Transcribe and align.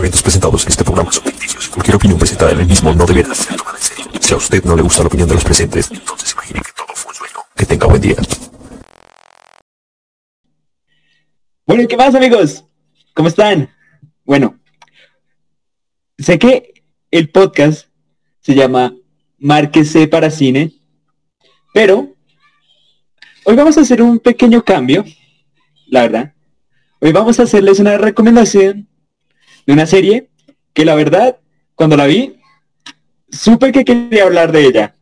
eventos 0.00 0.22
presentados 0.22 0.64
en 0.64 0.70
este 0.70 0.82
programa 0.82 1.12
son 1.12 1.24
ficticios. 1.24 1.68
Cualquier 1.68 1.96
opinión 1.96 2.18
presentada 2.18 2.52
en 2.52 2.60
el 2.60 2.66
mismo 2.66 2.92
no 2.94 3.06
deberá 3.06 3.34
ser 3.34 3.56
tomada 3.56 3.76
en 3.76 3.84
serio. 3.84 4.06
Si 4.20 4.34
a 4.34 4.36
usted 4.36 4.64
no 4.64 4.74
le 4.74 4.82
gusta 4.82 5.02
la 5.02 5.08
opinión 5.08 5.28
de 5.28 5.34
los 5.34 5.44
presentes, 5.44 5.90
entonces 5.90 6.32
imagine 6.32 6.60
que 6.60 6.72
todo 6.72 6.88
fue 6.94 7.10
un 7.10 7.16
sueño. 7.16 7.34
Que 7.54 7.66
tenga 7.66 7.86
buen 7.86 8.00
día. 8.00 8.16
Bueno, 11.66 11.82
¿y 11.82 11.86
qué 11.86 11.96
más 11.96 12.14
amigos? 12.14 12.64
¿Cómo 13.14 13.28
están? 13.28 13.68
Bueno, 14.24 14.58
sé 16.18 16.38
que 16.38 16.82
el 17.10 17.28
podcast 17.30 17.86
se 18.40 18.54
llama 18.54 18.94
Márquese 19.38 20.08
para 20.08 20.30
Cine, 20.30 20.72
pero 21.74 22.16
hoy 23.44 23.54
vamos 23.54 23.76
a 23.76 23.82
hacer 23.82 24.00
un 24.02 24.18
pequeño 24.18 24.64
cambio, 24.64 25.04
la 25.86 26.02
verdad. 26.02 26.34
Hoy 27.00 27.12
vamos 27.12 27.38
a 27.38 27.44
hacerles 27.44 27.78
una 27.78 27.98
recomendación 27.98 28.89
de 29.70 29.74
una 29.74 29.86
serie 29.86 30.28
que 30.74 30.84
la 30.84 30.96
verdad, 30.96 31.38
cuando 31.76 31.96
la 31.96 32.06
vi, 32.06 32.40
supe 33.30 33.70
que 33.70 33.84
quería 33.84 34.24
hablar 34.24 34.50
de 34.50 34.66
ella. 34.66 34.96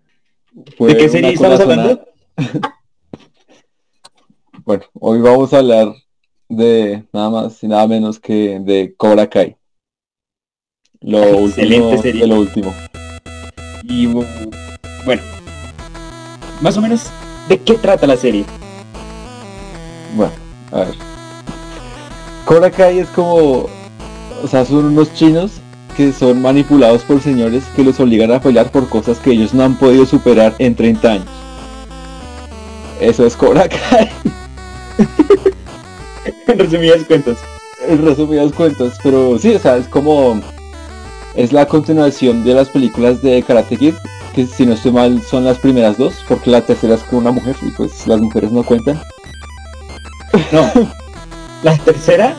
¿De 0.53 0.95
qué 0.95 1.09
serie 1.09 1.33
estamos 1.33 1.59
hablando? 1.61 2.07
Bueno, 4.67 4.85
hoy 5.01 5.19
vamos 5.23 5.55
a 5.55 5.59
hablar 5.61 5.95
de 6.51 7.03
nada 7.15 7.31
más 7.31 7.63
y 7.63 7.69
nada 7.69 7.87
menos 7.87 8.21
que 8.21 8.59
de 8.61 8.95
Cobra 8.99 9.27
Kai. 9.27 9.57
Lo 11.01 11.23
Excelente 11.47 11.79
último 11.87 12.03
serie. 12.03 12.21
de 12.21 12.27
lo 12.27 12.41
último. 12.41 12.75
Y 13.85 14.07
bu- 14.09 14.27
bueno, 15.07 15.23
más 16.61 16.77
o 16.77 16.83
menos, 16.83 17.07
¿de 17.49 17.57
qué 17.57 17.75
trata 17.77 18.07
la 18.07 18.19
serie? 18.19 18.45
Bueno, 20.15 20.33
a 20.73 20.81
ver. 20.81 20.95
Cobra 22.45 22.71
Kai 22.71 22.99
es 22.99 23.09
como, 23.09 23.71
o 24.43 24.49
sea, 24.49 24.65
son 24.65 24.87
unos 24.87 25.13
chinos 25.15 25.53
que 25.97 26.13
son 26.13 26.41
manipulados 26.41 27.03
por 27.03 27.21
señores 27.21 27.65
que 27.75 27.83
los 27.83 27.99
obligan 27.99 28.31
a 28.31 28.41
pelear 28.41 28.71
por 28.71 28.89
cosas 28.89 29.19
que 29.19 29.33
ellos 29.33 29.53
no 29.53 29.65
han 29.65 29.77
podido 29.77 30.07
superar 30.07 30.55
en 30.59 30.75
30 30.75 31.11
años. 31.11 31.27
Eso 33.01 33.27
es 33.27 33.37
Cobra 33.37 33.69
Kai. 33.69 34.09
en 36.47 36.59
resumidas 36.59 37.05
cuentas. 37.05 37.39
en 37.87 38.05
resumidas 38.05 38.53
cuentas, 38.53 38.99
pero 39.03 39.39
sí, 39.39 39.55
o 39.55 39.59
sea, 39.59 39.77
es 39.77 39.89
como 39.89 40.41
es 41.35 41.53
la 41.53 41.67
continuación 41.67 42.45
de 42.45 42.55
las 42.55 42.69
películas 42.69 43.23
de 43.23 43.43
Karate 43.43 43.77
Kid, 43.77 43.95
que 44.35 44.47
si 44.47 44.67
no 44.67 44.75
estoy 44.75 44.93
mal 44.93 45.23
son 45.23 45.45
las 45.45 45.59
primeras 45.59 45.97
dos, 45.99 46.25
porque 46.29 46.51
la 46.51 46.61
tercera 46.61 46.95
es 46.95 47.03
con 47.05 47.21
una 47.21 47.33
mujer 47.33 47.57
y 47.63 47.71
pues 47.71 48.07
las 48.07 48.21
mujeres 48.21 48.53
no 48.53 48.63
cuentan. 48.63 49.01
No, 50.53 50.71
la 51.63 51.77
tercera 51.79 52.37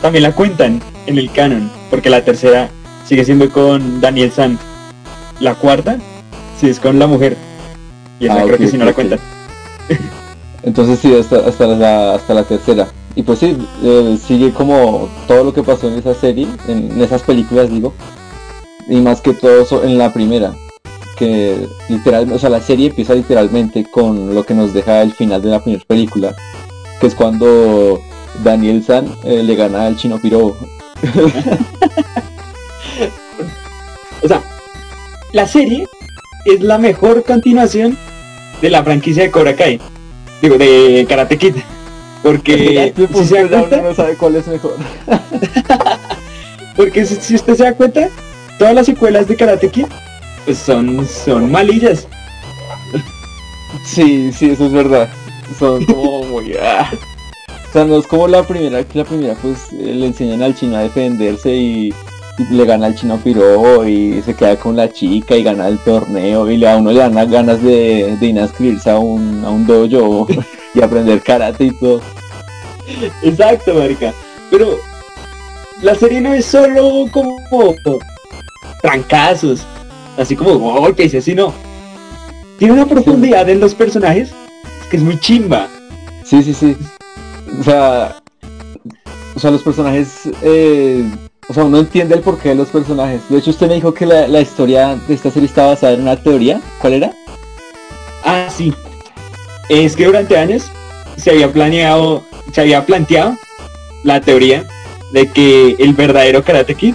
también 0.00 0.24
la 0.24 0.32
cuentan 0.32 0.80
en 1.06 1.18
el 1.18 1.30
canon, 1.32 1.70
porque 1.90 2.10
la 2.10 2.24
tercera 2.24 2.70
sigue 3.06 3.24
siendo 3.24 3.48
con 3.50 4.00
Daniel 4.00 4.30
San. 4.32 4.58
La 5.40 5.54
cuarta, 5.54 5.98
sí, 6.60 6.68
es 6.68 6.80
con 6.80 6.98
la 6.98 7.06
mujer. 7.06 7.36
Y 8.20 8.26
esa 8.26 8.40
Ah, 8.40 8.44
creo 8.44 8.58
que 8.58 8.68
sí 8.68 8.76
no 8.78 8.84
la 8.84 8.92
ok. 8.92 8.96
cuentan. 8.96 9.18
Entonces 10.62 10.98
sí, 11.00 11.14
hasta, 11.14 11.46
hasta, 11.46 11.66
la, 11.66 12.14
hasta 12.14 12.34
la 12.34 12.44
tercera. 12.44 12.88
Y 13.16 13.22
pues 13.22 13.38
sí, 13.40 13.56
eh, 13.82 14.18
sigue 14.26 14.50
como 14.52 15.08
todo 15.28 15.44
lo 15.44 15.52
que 15.52 15.62
pasó 15.62 15.88
en 15.88 15.98
esa 15.98 16.14
serie, 16.14 16.46
en, 16.68 16.90
en 16.92 17.00
esas 17.02 17.22
películas 17.22 17.70
digo, 17.70 17.92
y 18.88 18.96
más 18.96 19.20
que 19.20 19.34
todo 19.34 19.84
en 19.84 19.98
la 19.98 20.12
primera, 20.12 20.52
que 21.16 21.68
literalmente, 21.88 22.34
o 22.34 22.38
sea, 22.38 22.50
la 22.50 22.60
serie 22.60 22.88
empieza 22.88 23.14
literalmente 23.14 23.84
con 23.90 24.34
lo 24.34 24.44
que 24.44 24.54
nos 24.54 24.72
deja 24.72 25.02
el 25.02 25.12
final 25.12 25.42
de 25.42 25.50
la 25.50 25.62
primera 25.62 25.84
película, 25.86 26.34
que 27.00 27.06
es 27.06 27.14
cuando 27.14 28.00
Daniel 28.42 28.82
San 28.82 29.06
eh, 29.22 29.42
le 29.42 29.54
gana 29.54 29.86
al 29.86 29.96
chino 29.96 30.18
piro. 30.18 30.56
O 34.22 34.28
sea, 34.28 34.42
la 35.32 35.46
serie 35.46 35.86
es 36.46 36.60
la 36.60 36.78
mejor 36.78 37.24
continuación 37.24 37.98
de 38.62 38.70
la 38.70 38.82
franquicia 38.82 39.24
de 39.24 39.30
Cobra 39.30 39.54
Kai. 39.54 39.78
Digo, 40.40 40.56
de 40.56 41.04
Karate 41.06 41.36
Kid. 41.36 41.56
Porque 42.22 42.94
si 42.96 43.24
se 43.26 43.34
dan 43.34 43.50
ya 43.50 43.56
uno 43.58 43.68
cuenta, 43.68 43.82
no 43.82 43.94
sabe 43.94 44.14
cuál 44.14 44.36
es 44.36 44.46
mejor. 44.46 44.76
porque 46.76 47.04
si, 47.04 47.16
si 47.16 47.34
usted 47.34 47.54
se 47.54 47.64
da 47.64 47.74
cuenta, 47.74 48.08
todas 48.58 48.74
las 48.74 48.86
secuelas 48.86 49.28
de 49.28 49.36
Karate 49.36 49.68
Kid 49.68 49.86
pues 50.44 50.58
son, 50.58 51.06
son 51.06 51.50
malillas. 51.50 52.06
Sí, 53.86 54.30
sí, 54.32 54.50
eso 54.50 54.66
es 54.66 54.72
verdad. 54.72 55.08
Son 55.58 55.84
como 55.84 56.24
muy... 56.24 56.54
O 57.74 57.76
sea, 57.76 57.86
no 57.86 57.98
es 57.98 58.06
como 58.06 58.28
la 58.28 58.44
primera, 58.44 58.84
que 58.84 58.98
la 58.98 59.04
primera 59.04 59.34
pues 59.34 59.72
eh, 59.72 59.92
le 59.92 60.06
enseñan 60.06 60.44
al 60.44 60.54
chino 60.54 60.76
a 60.76 60.82
defenderse 60.82 61.52
y, 61.52 61.92
y 62.38 62.54
le 62.54 62.64
gana 62.66 62.86
al 62.86 62.94
chino 62.94 63.18
piro 63.18 63.84
y 63.84 64.22
se 64.22 64.32
queda 64.32 64.54
con 64.54 64.76
la 64.76 64.92
chica 64.92 65.34
y 65.34 65.42
gana 65.42 65.66
el 65.66 65.80
torneo 65.80 66.48
y 66.48 66.56
le, 66.56 66.68
a 66.68 66.76
uno 66.76 66.92
le 66.92 67.00
dan 67.00 67.16
las 67.16 67.28
ganas 67.28 67.60
de, 67.60 68.16
de 68.20 68.26
inscribirse 68.28 68.90
a 68.90 69.00
un, 69.00 69.44
a 69.44 69.50
un 69.50 69.66
dojo 69.66 70.28
y 70.72 70.80
aprender 70.80 71.20
karate 71.20 71.64
y 71.64 71.70
todo. 71.72 72.00
Exacto, 73.24 73.74
marica. 73.74 74.14
Pero 74.52 74.78
la 75.82 75.96
serie 75.96 76.20
no 76.20 76.32
es 76.32 76.44
solo 76.44 77.06
como 77.10 77.36
trancazos, 78.82 79.66
así 80.16 80.36
como 80.36 80.60
golpes 80.60 81.12
y 81.12 81.16
así 81.16 81.34
no. 81.34 81.52
Tiene 82.56 82.74
una 82.74 82.86
profundidad 82.86 83.48
en 83.48 83.58
los 83.58 83.74
personajes 83.74 84.30
que 84.92 84.96
es 84.96 85.02
muy 85.02 85.18
chimba. 85.18 85.66
Sí, 86.22 86.40
sí, 86.40 86.54
sí. 86.54 86.76
O 87.60 87.62
sea, 87.62 88.16
o 89.34 89.40
sea 89.40 89.50
los 89.50 89.62
personajes, 89.62 90.28
eh, 90.42 91.04
o 91.48 91.54
sea, 91.54 91.64
uno 91.64 91.78
entiende 91.78 92.14
el 92.14 92.20
porqué 92.20 92.50
de 92.50 92.54
los 92.54 92.68
personajes. 92.68 93.22
De 93.28 93.38
hecho, 93.38 93.50
usted 93.50 93.68
me 93.68 93.74
dijo 93.74 93.92
que 93.92 94.06
la, 94.06 94.28
la 94.28 94.40
historia 94.40 94.96
de 94.96 95.14
esta 95.14 95.30
serie 95.30 95.48
está 95.48 95.66
basada 95.66 95.94
en 95.94 96.02
una 96.02 96.16
teoría. 96.16 96.60
¿Cuál 96.80 96.94
era? 96.94 97.12
Ah, 98.24 98.48
sí. 98.50 98.72
Es 99.68 99.96
que 99.96 100.06
durante 100.06 100.36
años 100.36 100.70
se 101.16 101.30
había 101.30 101.52
planeado, 101.52 102.24
se 102.52 102.60
había 102.60 102.84
planteado 102.84 103.36
la 104.02 104.20
teoría 104.20 104.66
de 105.12 105.30
que 105.30 105.76
el 105.78 105.94
verdadero 105.94 106.42
Karate 106.42 106.74
Kid 106.74 106.94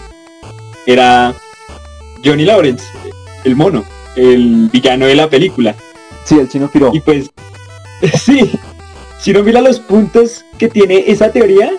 era 0.85 1.33
Johnny 2.23 2.45
Lawrence, 2.45 2.85
el 3.43 3.55
mono, 3.55 3.83
el 4.15 4.69
villano 4.71 5.05
de 5.05 5.15
la 5.15 5.29
película. 5.29 5.75
Sí, 6.25 6.37
el 6.37 6.49
chino 6.49 6.69
piro. 6.69 6.91
Y 6.93 6.99
pues, 6.99 7.31
sí, 8.19 8.51
si 9.19 9.33
no 9.33 9.43
mira 9.43 9.61
los 9.61 9.79
puntos 9.79 10.43
que 10.59 10.67
tiene 10.67 11.05
esa 11.07 11.31
teoría, 11.31 11.71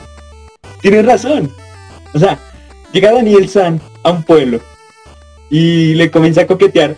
tiene 0.80 1.02
razón. 1.02 1.52
O 2.12 2.18
sea, 2.18 2.40
llega 2.92 3.12
Daniel 3.12 3.48
San 3.48 3.80
a 4.02 4.10
un 4.10 4.24
pueblo 4.24 4.60
y 5.50 5.94
le 5.94 6.10
comienza 6.10 6.40
a 6.40 6.46
coquetear 6.46 6.96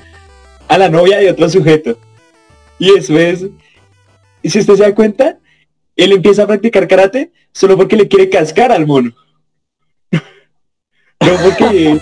a 0.69 0.79
la 0.79 0.89
novia 0.89 1.19
de 1.19 1.31
otro 1.31 1.51
sujeto. 1.51 1.99
Y 2.79 2.97
eso 2.97 3.19
es, 3.19 3.47
y 4.43 4.49
si 4.49 4.61
usted 4.61 4.77
se 4.77 4.83
da 4.85 4.95
cuenta, 4.95 5.39
él 5.97 6.13
empieza 6.13 6.45
a 6.45 6.47
practicar 6.47 6.89
karate 6.89 7.33
solo 7.53 7.77
porque 7.77 7.97
le 7.97 8.09
quiere 8.09 8.31
cascar 8.31 8.73
al 8.73 8.87
mono. 8.87 9.13
no 10.11 11.35
porque 11.45 11.99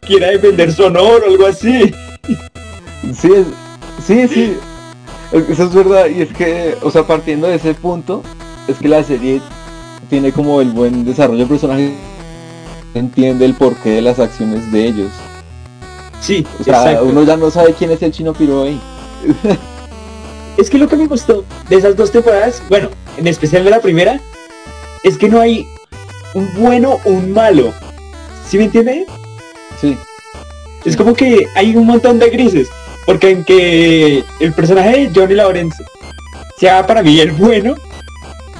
quiera 0.00 0.28
defender 0.28 0.72
su 0.72 0.84
honor 0.84 1.22
o 1.22 1.30
algo 1.30 1.46
así. 1.46 1.94
Sí, 3.14 3.30
sí, 4.04 4.28
sí. 4.28 4.56
Eso 5.32 5.64
es 5.64 5.74
verdad. 5.74 6.06
Y 6.06 6.22
es 6.22 6.32
que, 6.32 6.74
o 6.82 6.90
sea, 6.90 7.06
partiendo 7.06 7.46
de 7.46 7.56
ese 7.56 7.74
punto, 7.74 8.22
es 8.68 8.76
que 8.78 8.88
la 8.88 9.02
serie 9.02 9.40
tiene 10.08 10.32
como 10.32 10.60
el 10.60 10.70
buen 10.70 11.04
desarrollo 11.04 11.40
de 11.40 11.46
personajes. 11.46 11.92
Entiende 12.94 13.44
el 13.44 13.54
porqué 13.54 13.90
de 13.90 14.02
las 14.02 14.18
acciones 14.18 14.70
de 14.72 14.86
ellos. 14.86 15.10
Sí, 16.20 16.46
O 16.60 16.64
sea, 16.64 16.82
exacto. 16.82 17.04
uno 17.06 17.22
ya 17.22 17.36
no 17.36 17.50
sabe 17.50 17.74
quién 17.74 17.90
es 17.90 18.02
el 18.02 18.12
chino 18.12 18.32
piro 18.32 18.62
ahí. 18.62 18.80
Es 20.58 20.68
que 20.70 20.76
lo 20.78 20.88
que 20.88 20.96
me 20.96 21.06
gustó 21.06 21.44
de 21.68 21.76
esas 21.76 21.94
dos 21.94 22.10
temporadas, 22.10 22.60
bueno, 22.68 22.88
en 23.16 23.28
especial 23.28 23.62
de 23.62 23.70
la 23.70 23.78
primera, 23.80 24.20
es 25.04 25.16
que 25.16 25.28
no 25.28 25.40
hay 25.40 25.64
un 26.34 26.52
bueno 26.56 26.98
o 27.04 27.10
un 27.10 27.32
malo. 27.32 27.72
¿Sí 28.48 28.58
me 28.58 28.64
entiende? 28.64 29.06
Sí. 29.80 29.96
Es 30.84 30.96
como 30.96 31.14
que 31.14 31.46
hay 31.54 31.76
un 31.76 31.86
montón 31.86 32.18
de 32.18 32.28
grises. 32.30 32.68
Porque 33.06 33.32
aunque 33.32 34.24
el 34.40 34.52
personaje 34.52 35.06
de 35.06 35.10
Johnny 35.14 35.34
Lawrence 35.34 35.80
sea 36.58 36.84
para 36.84 37.04
mí 37.04 37.20
el 37.20 37.30
bueno, 37.30 37.76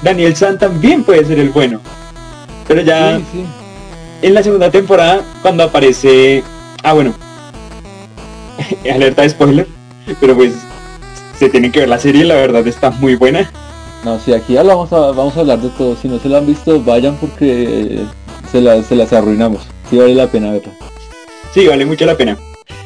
Daniel 0.01 0.35
San 0.35 0.57
también 0.57 1.03
puede 1.03 1.25
ser 1.25 1.39
el 1.39 1.49
bueno. 1.49 1.79
Pero 2.67 2.81
ya 2.81 3.17
Sí, 3.17 3.23
sí. 3.33 3.45
en 4.21 4.33
la 4.33 4.43
segunda 4.43 4.69
temporada, 4.71 5.21
cuando 5.41 5.63
aparece... 5.63 6.43
Ah, 6.83 6.93
bueno. 6.93 7.13
Alerta 8.93 9.23
de 9.23 9.29
spoiler. 9.29 9.67
Pero 10.19 10.35
pues 10.35 10.53
se 11.37 11.49
tienen 11.49 11.71
que 11.71 11.79
ver 11.81 11.89
la 11.89 11.99
serie, 11.99 12.23
la 12.25 12.35
verdad 12.35 12.65
está 12.67 12.89
muy 12.91 13.15
buena. 13.15 13.49
No, 14.03 14.19
sí, 14.19 14.33
aquí 14.33 14.53
ya 14.53 14.63
vamos 14.63 14.91
a, 14.93 15.11
vamos 15.11 15.35
a 15.35 15.41
hablar 15.41 15.59
de 15.59 15.69
todo. 15.69 15.95
Si 15.95 16.07
no 16.07 16.19
se 16.19 16.29
lo 16.29 16.37
han 16.37 16.45
visto, 16.47 16.81
vayan 16.83 17.15
porque 17.17 17.99
se, 18.51 18.61
la- 18.61 18.81
se 18.83 18.95
las 18.95 19.11
arruinamos. 19.13 19.61
Sí 19.89 19.97
vale 19.97 20.15
la 20.15 20.27
pena 20.27 20.51
verla. 20.51 20.71
Sí, 21.53 21.67
vale 21.67 21.85
mucho 21.85 22.05
la 22.05 22.15
pena. 22.15 22.37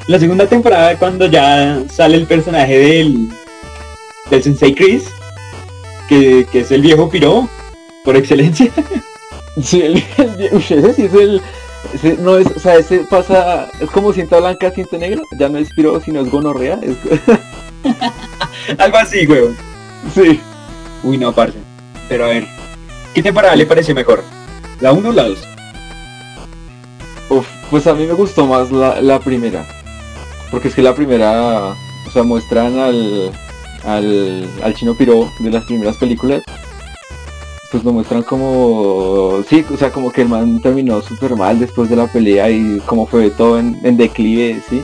La 0.08 0.20
segunda 0.20 0.48
temporada, 0.48 0.98
cuando 0.98 1.28
ya 1.28 1.82
sale 1.90 2.18
el 2.18 2.26
personaje 2.26 2.78
del, 2.78 3.30
del 4.30 4.44
Sensei 4.44 4.74
Chris, 4.74 5.06
que, 6.10 6.46
que 6.52 6.62
es 6.62 6.72
el 6.72 6.82
viejo 6.82 7.10
piro, 7.10 7.48
por 8.04 8.16
excelencia. 8.16 8.70
Sí, 9.62 9.84
el, 9.84 10.04
el- 10.18 10.56
ese 10.58 10.94
sí 10.96 11.04
es 11.04 11.14
el, 11.14 11.40
ese 11.94 12.18
no 12.18 12.40
es, 12.40 12.48
o 12.48 12.60
sea, 12.60 12.74
ese 12.78 13.02
pasa, 13.08 13.70
es 13.80 13.88
como 13.92 14.12
cinta 14.12 14.40
blanca, 14.40 14.72
cinta 14.72 14.98
negra, 14.98 15.22
ya 15.38 15.48
no 15.48 15.60
es 15.60 15.70
piro, 15.76 16.02
sino 16.02 16.22
es 16.22 16.32
gonorrea. 16.32 16.80
Es... 16.82 16.98
Algo 18.80 18.98
así, 18.98 19.28
weón. 19.28 19.56
sí. 20.16 20.40
Uy, 21.04 21.20
no, 21.20 21.32
parce. 21.34 21.60
Pero 22.10 22.26
a 22.26 22.30
ver, 22.30 22.48
¿qué 23.14 23.22
temporada 23.22 23.56
le 23.56 23.68
parece 23.68 23.94
mejor? 23.94 24.24
¿La 24.80 24.92
1 24.92 25.08
o 25.08 25.14
la 25.14 25.24
2? 25.30 25.38
Uf, 27.30 27.48
pues 27.70 27.86
a 27.88 27.94
mí 27.94 28.06
me 28.06 28.14
gustó 28.14 28.48
más 28.48 28.72
la, 28.72 29.02
la 29.02 29.20
primera. 29.20 29.66
Porque 30.50 30.70
es 30.70 30.74
que 30.76 30.82
la 30.82 30.96
primera, 30.96 31.76
o 32.08 32.12
sea, 32.12 32.24
muestran 32.24 32.80
al, 32.80 33.32
al, 33.86 34.48
al 34.62 34.74
chino 34.74 34.96
piro 34.96 35.30
de 35.40 35.52
las 35.52 35.66
primeras 35.66 35.98
películas. 35.98 36.44
Pues 37.72 37.84
lo 37.84 37.92
muestran 37.92 38.22
como, 38.22 39.44
sí, 39.50 39.66
o 39.74 39.78
sea, 39.78 39.92
como 39.92 40.12
que 40.12 40.22
el 40.22 40.30
man 40.30 40.62
terminó 40.62 41.02
súper 41.02 41.36
mal 41.36 41.60
después 41.60 41.90
de 41.90 41.96
la 41.96 42.06
pelea 42.06 42.50
y 42.50 42.80
como 42.86 43.08
fue 43.08 43.32
todo 43.32 43.58
en, 43.58 43.80
en 43.84 43.98
declive, 43.98 44.62
sí. 44.70 44.84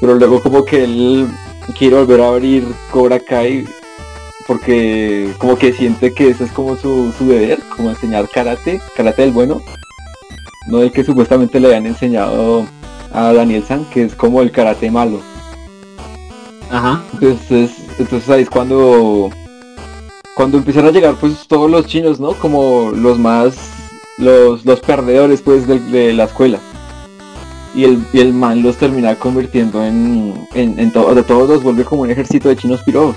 Pero 0.00 0.14
luego 0.14 0.40
como 0.40 0.64
que 0.64 0.84
él 0.84 1.28
quiere 1.76 1.96
volver 1.96 2.20
a 2.20 2.28
abrir 2.28 2.64
Cobra 2.92 3.18
Kai 3.18 3.66
porque 4.48 5.34
como 5.36 5.56
que 5.58 5.74
siente 5.74 6.14
que 6.14 6.30
eso 6.30 6.42
es 6.42 6.50
como 6.52 6.74
su, 6.76 7.12
su 7.16 7.28
deber, 7.28 7.60
como 7.76 7.90
enseñar 7.90 8.28
karate, 8.30 8.80
karate 8.96 9.22
del 9.22 9.32
bueno, 9.32 9.60
no 10.68 10.80
el 10.80 10.90
que 10.90 11.04
supuestamente 11.04 11.60
le 11.60 11.68
habían 11.68 11.86
enseñado 11.86 12.64
a 13.12 13.32
Daniel 13.34 13.62
San, 13.62 13.84
que 13.90 14.04
es 14.04 14.14
como 14.14 14.40
el 14.40 14.50
karate 14.50 14.90
malo. 14.90 15.20
Ajá. 16.70 17.02
Entonces, 17.12 17.72
entonces 17.98 18.28
ahí 18.30 18.42
es 18.42 18.50
cuando 18.50 19.30
cuando 20.34 20.58
empiezan 20.58 20.86
a 20.86 20.90
llegar 20.90 21.14
pues 21.16 21.46
todos 21.48 21.70
los 21.70 21.86
chinos, 21.86 22.20
¿no? 22.20 22.32
Como 22.34 22.92
los 22.94 23.18
más 23.18 23.56
los, 24.18 24.64
los 24.64 24.80
perdedores 24.80 25.42
pues 25.42 25.66
de, 25.66 25.78
de 25.80 26.12
la 26.12 26.24
escuela. 26.24 26.58
Y 27.74 27.84
el, 27.84 28.02
y 28.12 28.20
el 28.20 28.32
man 28.32 28.62
los 28.62 28.76
termina 28.76 29.14
convirtiendo 29.16 29.84
en, 29.84 30.46
en, 30.54 30.78
en 30.78 30.90
to- 30.92 31.14
de 31.14 31.22
todos 31.22 31.48
los 31.48 31.62
vuelve 31.62 31.84
como 31.84 32.02
un 32.02 32.10
ejército 32.10 32.48
de 32.48 32.56
chinos 32.56 32.82
piros. 32.82 33.14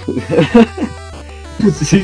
sí. 1.81 2.04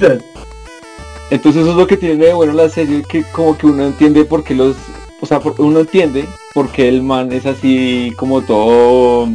Entonces 1.30 1.62
eso 1.64 1.72
es 1.72 1.78
lo 1.78 1.88
que 1.88 1.98
tiene 1.98 2.26
de 2.26 2.34
bueno 2.34 2.54
la 2.54 2.70
serie, 2.70 3.04
que 3.04 3.24
como 3.32 3.58
que 3.58 3.68
uno 3.68 3.86
entiende 3.86 4.24
por 4.24 4.44
qué 4.44 4.56
los, 4.56 4.76
o 5.20 5.26
sea, 5.26 5.40
por- 5.40 5.60
uno 5.60 5.82
entiende 5.82 6.26
por 6.54 6.70
qué 6.72 6.88
el 6.88 7.04
man 7.04 7.32
es 7.32 7.46
así 7.46 8.14
como 8.18 8.42
todo, 8.42 9.28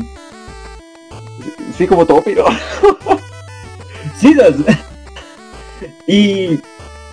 sí, 1.77 1.87
como 1.87 2.07
todo 2.07 2.23
piro. 2.23 2.45
Y 6.07 6.59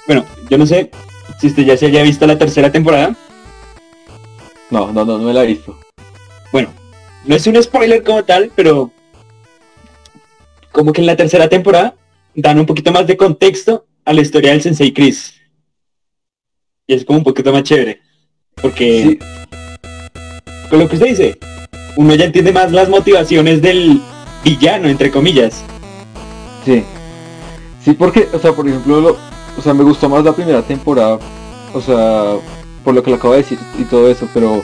bueno, 0.05 0.25
yo 0.49 0.57
no 0.57 0.65
sé 0.65 0.91
si 1.39 1.47
usted 1.47 1.63
ya 1.63 1.77
se 1.77 1.87
haya 1.87 2.03
visto 2.03 2.25
la 2.27 2.37
tercera 2.37 2.71
temporada. 2.71 3.15
No, 4.69 4.91
no, 4.91 5.05
no, 5.05 5.17
no 5.17 5.23
me 5.23 5.33
la 5.33 5.43
he 5.43 5.47
visto. 5.47 5.77
Bueno, 6.51 6.69
no 7.25 7.35
es 7.35 7.47
un 7.47 7.61
spoiler 7.61 8.03
como 8.03 8.23
tal, 8.23 8.51
pero 8.55 8.91
como 10.71 10.93
que 10.93 11.01
en 11.01 11.07
la 11.07 11.15
tercera 11.15 11.49
temporada 11.49 11.95
dan 12.35 12.59
un 12.59 12.65
poquito 12.65 12.91
más 12.91 13.07
de 13.07 13.17
contexto 13.17 13.85
a 14.05 14.13
la 14.13 14.21
historia 14.21 14.51
del 14.51 14.61
Sensei 14.61 14.93
Chris. 14.93 15.33
Y 16.87 16.93
es 16.93 17.05
como 17.05 17.19
un 17.19 17.23
poquito 17.23 17.51
más 17.51 17.63
chévere. 17.63 18.01
Porque 18.61 19.03
Sí, 19.03 19.19
con 20.69 20.79
lo 20.79 20.87
que 20.87 20.95
usted 20.95 21.07
dice, 21.07 21.39
uno 21.95 22.13
ya 22.15 22.25
entiende 22.25 22.51
más 22.51 22.71
las 22.71 22.89
motivaciones 22.89 23.61
del 23.61 24.01
villano, 24.43 24.87
entre 24.89 25.11
comillas. 25.11 25.63
sí. 26.65 26.83
Sí, 27.83 27.93
porque, 27.93 28.27
o 28.33 28.39
sea, 28.39 28.51
por 28.53 28.67
ejemplo, 28.67 28.99
lo- 29.01 29.17
o 29.57 29.61
sea, 29.61 29.73
me 29.73 29.83
gustó 29.83 30.09
más 30.09 30.23
la 30.23 30.33
primera 30.33 30.61
temporada, 30.61 31.19
o 31.73 31.81
sea, 31.81 32.35
por 32.83 32.93
lo 32.93 33.03
que 33.03 33.09
le 33.11 33.17
acabo 33.17 33.33
de 33.33 33.41
decir 33.41 33.59
y 33.77 33.83
todo 33.83 34.09
eso, 34.09 34.27
pero 34.33 34.63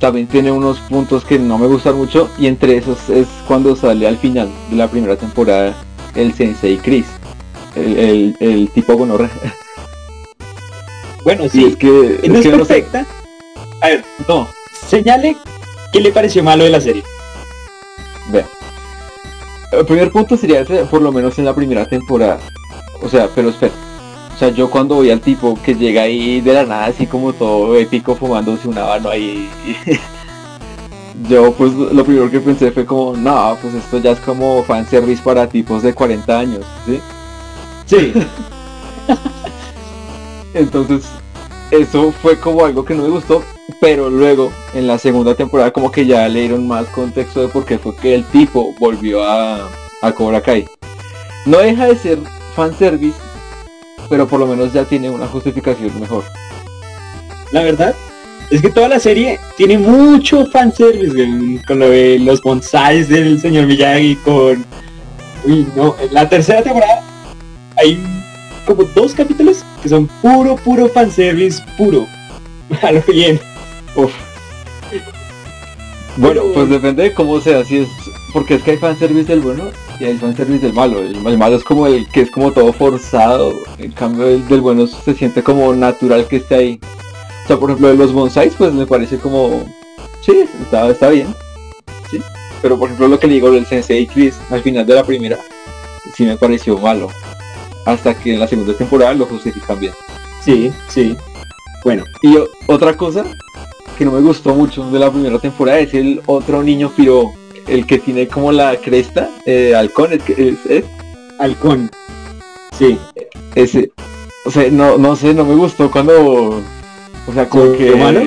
también 0.00 0.26
tiene 0.26 0.50
unos 0.50 0.78
puntos 0.80 1.24
que 1.24 1.38
no 1.38 1.58
me 1.58 1.66
gustan 1.66 1.96
mucho 1.96 2.28
y 2.38 2.46
entre 2.46 2.76
esos 2.76 3.08
es 3.08 3.26
cuando 3.46 3.76
sale 3.76 4.06
al 4.06 4.18
final 4.18 4.50
de 4.70 4.76
la 4.76 4.88
primera 4.88 5.16
temporada 5.16 5.74
el 6.14 6.34
Sensei 6.34 6.76
Chris, 6.78 7.06
el, 7.74 7.96
el, 7.98 8.36
el 8.40 8.70
tipo 8.70 8.94
gonorrea. 8.96 9.30
Bueno, 11.24 11.42
Sí, 11.44 11.60
sí, 11.60 11.64
es 11.66 11.76
que, 11.76 11.88
no 11.88 12.38
es 12.38 12.46
es 12.46 12.52
que 12.52 12.56
no 12.56 12.64
sé, 12.64 12.74
perfecta. 12.74 13.06
A 13.80 13.88
ver, 13.88 14.04
no, 14.28 14.46
señale 14.88 15.36
qué 15.92 15.98
le 16.00 16.12
pareció 16.12 16.44
malo 16.44 16.62
de 16.62 16.70
la 16.70 16.80
serie. 16.80 17.02
Vea. 18.28 18.46
El 19.78 19.84
primer 19.84 20.10
punto 20.10 20.36
sería 20.36 20.60
ese, 20.60 20.84
por 20.84 21.02
lo 21.02 21.12
menos 21.12 21.38
en 21.38 21.44
la 21.44 21.54
primera 21.54 21.86
temporada. 21.86 22.38
O 23.02 23.08
sea, 23.08 23.28
pero 23.34 23.50
espera. 23.50 23.72
O 24.34 24.38
sea, 24.38 24.48
yo 24.50 24.70
cuando 24.70 24.96
voy 24.96 25.10
al 25.10 25.20
tipo 25.20 25.58
que 25.62 25.74
llega 25.74 26.02
ahí 26.02 26.40
de 26.40 26.52
la 26.52 26.64
nada, 26.64 26.86
así 26.86 27.06
como 27.06 27.32
todo 27.32 27.74
épico, 27.76 28.14
fumándose 28.14 28.68
un 28.68 28.78
habano 28.78 29.10
ahí. 29.10 29.50
yo 31.28 31.52
pues 31.52 31.72
lo 31.72 32.04
primero 32.04 32.30
que 32.30 32.40
pensé 32.40 32.70
fue 32.70 32.84
como, 32.84 33.16
no, 33.16 33.56
pues 33.60 33.74
esto 33.74 33.98
ya 33.98 34.12
es 34.12 34.20
como 34.20 34.62
fanservice 34.62 35.22
para 35.22 35.48
tipos 35.48 35.82
de 35.82 35.94
40 35.94 36.38
años, 36.38 36.64
¿sí? 36.84 37.00
Sí, 37.86 38.12
Entonces, 40.54 41.04
eso 41.70 42.12
fue 42.22 42.38
como 42.38 42.64
algo 42.64 42.84
que 42.84 42.94
no 42.94 43.04
me 43.04 43.08
gustó, 43.08 43.42
pero 43.80 44.10
luego 44.10 44.52
en 44.74 44.86
la 44.86 44.98
segunda 44.98 45.34
temporada 45.34 45.72
como 45.72 45.90
que 45.90 46.06
ya 46.06 46.28
le 46.28 46.40
dieron 46.40 46.66
más 46.66 46.86
contexto 46.88 47.42
de 47.42 47.48
por 47.48 47.64
qué 47.64 47.78
fue 47.78 47.94
que 47.96 48.14
el 48.14 48.24
tipo 48.26 48.74
volvió 48.78 49.24
a, 49.24 49.68
a 50.02 50.12
Cobra 50.12 50.40
Kai. 50.40 50.66
No 51.46 51.58
deja 51.58 51.86
de 51.86 51.96
ser 51.96 52.18
fanservice, 52.54 53.18
pero 54.08 54.26
por 54.26 54.40
lo 54.40 54.46
menos 54.46 54.72
ya 54.72 54.84
tiene 54.84 55.10
una 55.10 55.26
justificación 55.26 56.00
mejor. 56.00 56.24
la 57.52 57.62
verdad 57.62 57.94
es 58.50 58.62
que 58.62 58.70
toda 58.70 58.88
la 58.88 59.00
serie 59.00 59.40
tiene 59.56 59.76
mucho 59.76 60.46
fanservice, 60.46 61.62
con 61.66 61.80
lo 61.80 61.90
de 61.90 62.18
los 62.20 62.40
bonsais 62.40 63.08
del 63.08 63.40
señor 63.40 63.66
Miyagi, 63.66 64.16
con... 64.16 64.64
Uy, 65.44 65.66
no, 65.74 65.96
en 66.00 66.14
la 66.14 66.28
tercera 66.28 66.62
temporada 66.62 67.02
hay 67.76 67.98
como 68.66 68.84
dos 68.84 69.14
capítulos 69.14 69.64
que 69.82 69.88
son 69.88 70.06
puro, 70.22 70.56
puro 70.56 70.88
fanservice, 70.88 71.62
puro. 71.76 72.06
A 72.82 72.92
lo 72.92 73.02
bien. 73.02 73.40
Uf. 73.96 74.12
Bueno, 76.18 76.40
Pero- 76.42 76.52
pues 76.54 76.68
depende 76.70 77.02
de 77.04 77.14
cómo 77.14 77.40
sea, 77.40 77.64
si 77.64 77.78
es 77.78 77.88
porque 78.32 78.54
es 78.54 78.62
que 78.62 78.72
hay 78.72 78.76
fanservice 78.78 79.28
del 79.32 79.40
bueno 79.40 79.64
y 80.00 80.04
hay 80.04 80.16
fanservice 80.18 80.64
del 80.66 80.74
malo. 80.74 80.98
El, 81.00 81.26
el 81.26 81.38
malo 81.38 81.56
es 81.56 81.64
como 81.64 81.86
el 81.86 82.06
que 82.08 82.22
es 82.22 82.30
como 82.30 82.52
todo 82.52 82.72
forzado, 82.72 83.52
en 83.78 83.92
cambio 83.92 84.26
el 84.26 84.46
del 84.48 84.60
bueno 84.60 84.86
se 84.86 85.14
siente 85.14 85.42
como 85.42 85.74
natural 85.74 86.26
que 86.26 86.36
esté 86.36 86.54
ahí. 86.54 86.80
O 87.44 87.46
sea, 87.46 87.56
por 87.58 87.70
ejemplo, 87.70 87.88
de 87.88 87.96
los 87.96 88.12
bonsais, 88.12 88.54
pues 88.56 88.72
me 88.72 88.86
parece 88.86 89.18
como, 89.18 89.64
sí, 90.22 90.44
está, 90.62 90.88
está 90.88 91.08
bien, 91.10 91.34
sí. 92.10 92.18
Pero 92.62 92.78
por 92.78 92.88
ejemplo 92.88 93.08
lo 93.08 93.18
que 93.20 93.26
le 93.26 93.34
digo 93.34 93.50
del 93.50 93.66
Sensei 93.66 94.06
Chris 94.06 94.36
al 94.50 94.62
final 94.62 94.86
de 94.86 94.94
la 94.94 95.04
primera, 95.04 95.38
sí 96.14 96.24
me 96.24 96.36
pareció 96.36 96.78
malo. 96.78 97.08
Hasta 97.84 98.14
que 98.14 98.32
en 98.34 98.40
la 98.40 98.48
segunda 98.48 98.74
temporada 98.74 99.14
lo 99.14 99.26
justifican 99.26 99.78
bien. 99.78 99.92
Sí, 100.42 100.72
sí. 100.88 101.14
Bueno, 101.84 102.04
Y 102.22 102.36
otra 102.66 102.96
cosa 102.96 103.24
que 103.96 104.04
no 104.04 104.12
me 104.12 104.20
gustó 104.20 104.54
mucho 104.54 104.88
de 104.90 104.98
la 104.98 105.10
primera 105.10 105.38
temporada 105.38 105.78
es 105.80 105.92
el 105.94 106.20
otro 106.26 106.62
niño 106.62 106.90
piro, 106.96 107.32
el 107.66 107.86
que 107.86 107.98
tiene 107.98 108.28
como 108.28 108.52
la 108.52 108.76
cresta, 108.76 109.28
eh, 109.46 109.74
halcón, 109.74 110.12
es, 110.12 110.22
que- 110.22 110.48
es- 110.50 110.66
es- 110.70 110.84
halcón. 111.38 111.90
Sí. 112.78 112.98
ese, 113.54 113.90
o 114.44 114.50
sea, 114.50 114.70
no, 114.70 114.98
no 114.98 115.16
sé, 115.16 115.32
no 115.34 115.44
me 115.44 115.54
gustó 115.54 115.90
cuando, 115.90 116.60
o 117.26 117.32
sea, 117.32 117.48
como 117.48 117.64
¿Lo 117.64 117.72
que, 117.78 117.96
malo? 117.96 118.20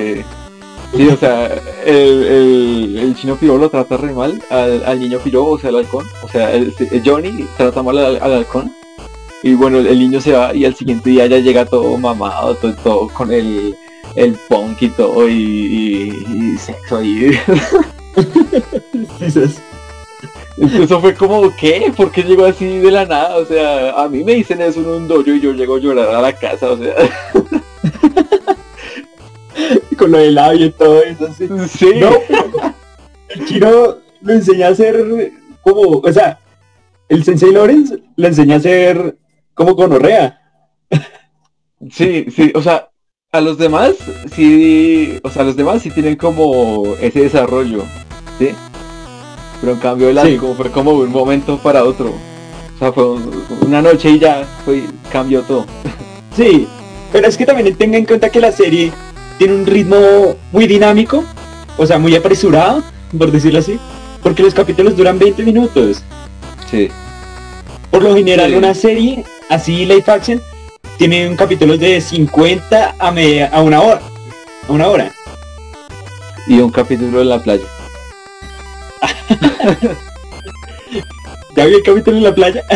sí, 0.96 1.06
o 1.08 1.16
sea, 1.16 1.46
el, 1.86 2.24
el, 2.24 2.98
el 2.98 3.14
chino 3.14 3.36
piro 3.36 3.56
lo 3.56 3.70
trata 3.70 3.96
re 3.96 4.12
mal 4.12 4.42
al, 4.50 4.82
al 4.84 4.98
niño 5.00 5.18
piro, 5.20 5.46
o 5.46 5.58
sea, 5.58 5.70
al 5.70 5.76
halcón, 5.76 6.04
o 6.24 6.28
sea, 6.28 6.52
el, 6.52 6.74
Johnny 7.04 7.46
trata 7.56 7.82
mal 7.82 7.96
al, 7.98 8.18
al 8.20 8.32
halcón. 8.34 8.72
Y 9.42 9.54
bueno, 9.54 9.78
el, 9.78 9.86
el 9.86 9.98
niño 9.98 10.20
se 10.20 10.32
va 10.32 10.54
y 10.54 10.66
al 10.66 10.74
siguiente 10.74 11.08
día 11.08 11.26
ya 11.26 11.38
llega 11.38 11.64
todo 11.64 11.96
mamado, 11.96 12.54
todo, 12.56 12.74
todo 12.74 13.08
con 13.08 13.32
el, 13.32 13.74
el 14.16 14.34
punk 14.48 14.82
y 14.82 14.88
todo 14.90 15.28
y, 15.28 15.32
y- 15.34 16.52
y 16.54 16.58
sexo 16.58 17.02
y 17.02 17.36
eso 20.58 21.00
fue 21.00 21.14
como 21.14 21.54
¿qué? 21.56 21.92
¿por 21.96 22.10
qué 22.10 22.22
llegó 22.22 22.44
así 22.44 22.78
de 22.78 22.90
la 22.90 23.06
nada? 23.06 23.36
o 23.36 23.46
sea 23.46 23.92
a 24.02 24.08
mí 24.08 24.24
me 24.24 24.34
dicen 24.34 24.60
eso 24.60 24.80
en 24.80 24.88
un 24.88 25.08
dojo 25.08 25.30
y 25.30 25.40
yo 25.40 25.52
llego 25.52 25.76
a 25.76 25.80
llorar 25.80 26.08
a 26.14 26.20
la 26.20 26.32
casa 26.32 26.72
o 26.72 26.76
sea 26.76 26.94
con 29.96 30.10
lo 30.10 30.18
del 30.18 30.34
labio 30.34 30.66
y 30.66 30.70
todo 30.70 31.02
eso. 31.02 31.28
Sí. 31.36 31.46
sí 31.68 31.86
No, 32.00 32.10
el 33.28 33.46
chino 33.46 33.96
lo 34.22 34.32
enseña 34.32 34.68
a 34.68 34.70
hacer 34.70 35.32
como, 35.62 35.98
o 35.98 36.12
sea, 36.12 36.38
el 37.08 37.22
Sensei 37.22 37.52
Lawrence 37.52 37.98
le 38.16 38.28
enseña 38.28 38.54
a 38.54 38.58
hacer 38.58 39.16
como 39.54 39.74
gonorrea. 39.74 40.40
sí 41.90 42.26
sí 42.34 42.50
o 42.54 42.62
sea 42.62 42.89
a 43.32 43.40
los 43.40 43.58
demás 43.58 43.92
sí 44.34 45.18
o 45.22 45.30
sea 45.30 45.44
los 45.44 45.54
demás 45.54 45.82
sí 45.82 45.90
tienen 45.90 46.16
como 46.16 46.84
ese 47.00 47.20
desarrollo 47.20 47.84
sí 48.40 48.48
pero 49.60 49.72
en 49.74 49.78
cambio 49.78 50.08
el 50.08 50.18
Sí. 50.20 50.36
fue 50.56 50.70
como 50.72 50.92
un 50.92 51.12
momento 51.12 51.56
para 51.58 51.84
otro 51.84 52.08
o 52.08 52.78
sea 52.78 52.92
fue 52.92 53.08
un- 53.08 53.44
una 53.64 53.82
noche 53.82 54.10
y 54.10 54.18
ya 54.18 54.44
fue 54.64 54.82
cambió 55.12 55.42
todo 55.42 55.64
Sí, 56.36 56.66
pero 57.12 57.26
es 57.28 57.36
que 57.36 57.44
también 57.44 57.74
tenga 57.76 57.98
en 57.98 58.04
cuenta 58.06 58.30
que 58.30 58.40
la 58.40 58.50
serie 58.52 58.92
tiene 59.36 59.54
un 59.54 59.66
ritmo 59.66 59.96
muy 60.52 60.66
dinámico, 60.68 61.24
o 61.76 61.84
sea, 61.84 61.98
muy 61.98 62.14
apresurado, 62.14 62.82
por 63.18 63.32
decirlo 63.32 63.58
así, 63.58 63.78
porque 64.22 64.42
los 64.44 64.54
capítulos 64.54 64.96
duran 64.96 65.18
20 65.18 65.42
minutos. 65.42 66.02
Sí. 66.70 66.88
Por 67.90 68.02
lo 68.04 68.14
general, 68.14 68.50
Sí. 68.52 68.56
una 68.56 68.74
serie 68.74 69.24
así, 69.48 69.84
live 69.86 70.04
action, 70.06 70.40
tiene 71.00 71.26
un 71.26 71.34
capítulo 71.34 71.78
de 71.78 71.98
50 71.98 72.96
a, 72.98 73.10
media, 73.10 73.48
a 73.54 73.62
una 73.62 73.80
hora. 73.80 74.02
A 74.68 74.72
una 74.72 74.86
hora. 74.86 75.10
Y 76.46 76.58
un 76.58 76.70
capítulo 76.70 77.22
en 77.22 77.30
la 77.30 77.42
playa. 77.42 77.64
¿Ya 81.56 81.64
vi 81.64 81.76
el 81.76 81.82
capítulo 81.82 82.18
en 82.18 82.24
la 82.24 82.34
playa? 82.34 82.62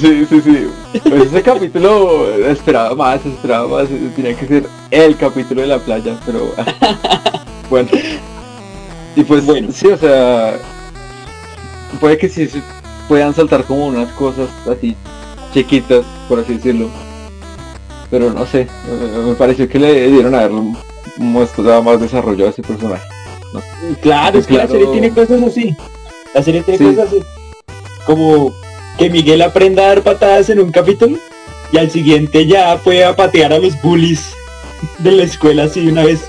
Sí, 0.00 0.24
sí, 0.28 0.40
sí. 0.40 0.68
Pues 1.08 1.26
ese 1.26 1.42
capítulo 1.42 2.28
esperaba 2.46 2.94
más, 2.96 3.24
esperaba 3.26 3.68
más. 3.68 3.88
Tenía 4.16 4.36
que 4.36 4.46
ser 4.46 4.66
el 4.90 5.16
capítulo 5.16 5.60
de 5.62 5.66
la 5.68 5.78
playa, 5.78 6.18
pero 6.24 6.52
bueno. 7.70 7.88
Y 9.14 9.22
pues 9.22 9.44
Bueno. 9.44 9.68
sí, 9.72 9.86
o 9.88 9.96
sea, 9.96 10.58
puede 12.00 12.18
que 12.18 12.28
sí 12.28 12.46
se 12.48 12.60
puedan 13.08 13.34
saltar 13.34 13.62
como 13.64 13.86
unas 13.86 14.08
cosas 14.12 14.48
así 14.68 14.96
chiquitas, 15.52 16.04
por 16.28 16.40
así 16.40 16.54
decirlo. 16.54 16.88
Pero 18.12 18.30
no 18.30 18.44
sé, 18.46 18.66
me 19.26 19.32
pareció 19.32 19.66
que 19.66 19.78
le 19.78 20.08
dieron 20.10 20.34
a 20.34 20.40
haber 20.40 20.52
mostrado 21.16 21.82
más 21.82 21.98
desarrollo 21.98 22.46
a 22.46 22.50
ese 22.50 22.62
personaje. 22.62 23.02
Claro, 24.02 24.38
es 24.38 24.46
que 24.46 24.52
la 24.52 24.66
Claro. 24.66 24.72
serie 24.80 24.92
tiene 24.92 25.10
cosas 25.10 25.42
así. 25.42 25.74
La 26.34 26.42
serie 26.42 26.60
tiene 26.62 26.78
Sí. 26.78 26.84
cosas 26.94 27.08
así. 27.08 27.22
Como 28.04 28.52
que 28.98 29.08
Miguel 29.08 29.40
aprenda 29.40 29.84
a 29.84 29.86
dar 29.88 30.02
patadas 30.02 30.50
en 30.50 30.60
un 30.60 30.70
capítulo 30.70 31.16
y 31.72 31.78
al 31.78 31.90
siguiente 31.90 32.46
ya 32.46 32.76
pueda 32.84 33.16
patear 33.16 33.54
a 33.54 33.58
los 33.58 33.80
bullies 33.80 34.34
de 34.98 35.12
la 35.12 35.22
escuela 35.22 35.64
así 35.64 35.88
una 35.88 36.04
vez. 36.04 36.20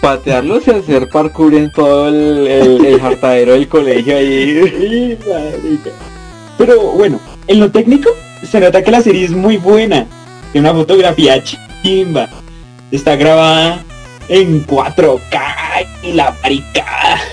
Patearlos 0.00 0.66
y 0.66 0.70
hacer 0.70 1.10
parkour 1.10 1.54
en 1.54 1.70
todo 1.72 2.08
el, 2.08 2.46
el, 2.46 2.86
el 2.86 3.00
jartadero 3.02 3.52
del 3.52 3.68
colegio 3.68 4.16
ahí. 4.16 5.18
Pero 6.56 6.80
bueno, 6.92 7.20
en 7.46 7.60
lo 7.60 7.70
técnico 7.70 8.08
se 8.50 8.60
nota 8.60 8.82
que 8.82 8.90
la 8.90 9.02
serie 9.02 9.24
es 9.26 9.32
muy 9.32 9.58
buena. 9.58 10.06
Tiene 10.52 10.70
una 10.70 10.78
fotografía 10.80 11.42
chimba. 11.82 12.28
Está 12.90 13.16
grabada 13.16 13.82
en 14.28 14.66
4K 14.66 15.86
y 16.02 16.12
la 16.12 16.34
maricada. 16.42 17.20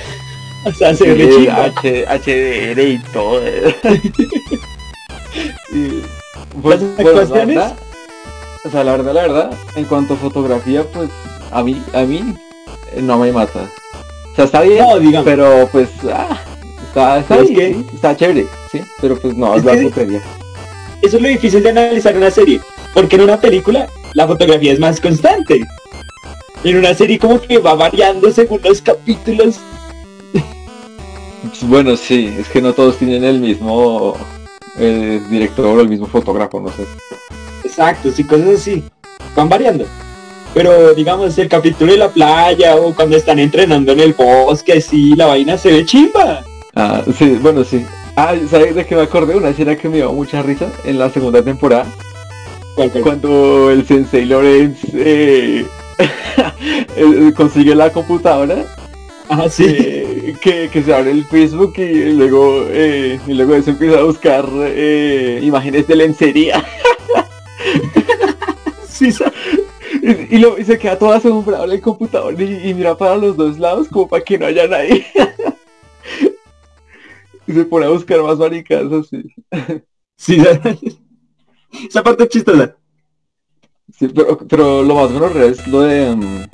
O 0.67 0.71
sea, 0.73 0.95
se 0.95 1.13
ve 1.13 1.29
chimba. 1.29 1.67
HDR 1.75 2.79
y 2.81 2.97
todo. 3.13 3.39
Y, 5.73 6.01
Las 6.63 6.81
la 6.81 6.87
actuaciones. 6.97 7.47
verdad, 7.55 7.75
o 8.63 8.69
sea, 8.69 8.83
la 8.83 8.91
verdad, 8.93 9.13
la 9.13 9.21
verdad, 9.23 9.51
en 9.75 9.83
cuanto 9.85 10.13
a 10.13 10.17
fotografía, 10.17 10.83
pues 10.83 11.09
a 11.51 11.61
mí, 11.61 11.81
a 11.93 12.01
mí 12.03 12.33
eh, 12.93 13.01
no 13.01 13.17
me 13.19 13.31
mata. 13.31 13.69
O 14.31 14.35
sea, 14.35 14.45
está 14.45 14.61
bien, 14.61 14.79
No, 15.11 15.23
pero 15.23 15.67
pues 15.71 15.89
ah, 16.11 16.39
está, 16.87 17.19
está, 17.19 17.35
¿Sabes 17.35 17.49
bien, 17.49 17.85
sí, 17.89 17.95
está 17.95 18.15
chévere, 18.15 18.45
sí, 18.71 18.81
pero 19.01 19.19
pues 19.19 19.35
no, 19.35 19.53
Es 19.53 19.59
es 19.59 19.65
la 19.65 19.73
que- 19.73 19.81
putería. 19.83 20.21
Eso 21.01 21.17
es 21.17 21.21
lo 21.23 21.27
difícil 21.29 21.61
de 21.61 21.69
analizar 21.69 22.15
una 22.15 22.31
serie. 22.31 22.61
Porque 22.95 23.17
en 23.17 23.23
una 23.23 23.39
película 23.39 23.87
la 24.13 24.25
fotografía 24.25 24.71
es 24.73 24.79
más 24.79 24.99
constante. 24.99 25.63
En 26.63 26.77
una 26.77 26.95
serie 26.95 27.19
como 27.19 27.39
que 27.39 27.59
va 27.59 27.75
variando 27.75 28.31
según 28.31 28.61
los 28.63 28.81
capítulos. 28.81 29.59
Pues, 30.31 31.69
Bueno, 31.69 31.95
sí, 31.95 32.33
es 32.39 32.47
que 32.47 32.61
no 32.61 32.73
todos 32.73 32.97
tienen 32.97 33.23
el 33.23 33.39
mismo 33.39 34.17
director 35.29 35.65
o 35.65 35.81
el 35.81 35.89
mismo 35.89 36.07
fotógrafo, 36.07 36.59
no 36.59 36.69
sé. 36.69 36.83
Exacto, 37.63 38.11
sí, 38.11 38.23
cosas 38.23 38.61
así. 38.61 38.83
Van 39.35 39.49
variando. 39.49 39.85
Pero 40.53 40.93
digamos 40.93 41.37
el 41.37 41.49
capítulo 41.49 41.91
de 41.91 41.97
la 41.97 42.09
playa 42.09 42.77
o 42.77 42.95
cuando 42.95 43.17
están 43.17 43.39
entrenando 43.39 43.91
en 43.91 43.99
el 43.99 44.13
bosque, 44.13 44.73
así, 44.73 45.13
la 45.15 45.25
vaina 45.25 45.57
se 45.57 45.71
ve 45.71 45.85
chimba. 45.85 46.45
Ah, 46.75 47.03
sí, 47.17 47.37
bueno, 47.41 47.65
sí. 47.65 47.85
Ah, 48.15 48.33
¿sabes 48.49 48.73
de 48.73 48.85
qué 48.85 48.95
me 48.95 49.01
acordé? 49.01 49.35
Una 49.35 49.49
escena 49.49 49.75
que 49.75 49.89
me 49.89 49.97
dio 49.97 50.13
mucha 50.13 50.41
risa 50.41 50.71
en 50.85 50.97
la 50.97 51.09
segunda 51.09 51.43
temporada. 51.43 51.85
Cuando 53.03 53.71
el 53.71 53.85
Sensei 53.87 54.25
Lorenz 54.25 54.79
eh, 54.93 55.65
eh, 56.97 57.33
consigue 57.35 57.73
la 57.73 57.91
computadora, 57.91 58.65
sí. 59.49 59.65
eh, 59.67 60.35
que, 60.41 60.69
que 60.71 60.83
se 60.83 60.93
abre 60.93 61.11
el 61.11 61.23
Facebook 61.25 61.73
y 61.77 62.11
luego 62.13 62.65
eh, 62.69 63.19
y 63.25 63.33
luego 63.33 63.55
eso 63.55 63.71
empieza 63.71 63.99
a 63.99 64.03
buscar 64.03 64.45
imágenes 65.41 65.87
de 65.87 65.95
lencería. 65.95 66.63
sí, 68.87 69.09
Y, 70.01 70.35
y 70.35 70.39
lo- 70.39 70.59
y 70.59 70.63
se 70.65 70.77
queda 70.77 70.97
todo 70.99 71.13
asombrado 71.13 71.65
en 71.65 71.71
el 71.71 71.81
computador 71.81 72.39
y, 72.39 72.69
y 72.69 72.73
mira 72.73 72.97
para 72.97 73.15
los 73.17 73.37
dos 73.37 73.57
lados 73.57 73.87
como 73.87 74.07
para 74.07 74.23
que 74.23 74.37
no 74.37 74.45
haya 74.47 74.67
nadie. 74.67 75.05
y 77.47 77.53
se 77.53 77.65
pone 77.65 77.85
a 77.85 77.89
buscar 77.89 78.21
más 78.21 78.37
maricas 78.37 78.83
así. 78.91 79.23
sí, 80.17 80.41
Esa 81.87 82.03
parte 82.03 82.23
es 82.23 82.29
chistosa. 82.29 82.75
Sí, 83.97 84.07
pero, 84.13 84.37
pero 84.37 84.83
lo 84.83 84.95
más 84.95 85.11
bueno 85.11 85.27
es 85.41 85.67
lo 85.67 85.81
de... 85.81 86.15
mm, 86.15 86.45